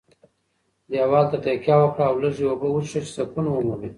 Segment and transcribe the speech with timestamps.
[0.89, 3.89] دېوال ته تکیه وکړه او لږې اوبه وڅښه چې سکون ومومې.